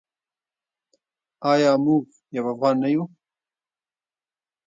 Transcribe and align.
آیا 1.51 1.71
موږ 1.85 2.03
یو 2.35 2.45
افغان 2.53 2.75
نه 2.83 2.89
یو؟ 2.93 3.03